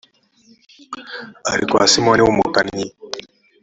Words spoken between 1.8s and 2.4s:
simoni w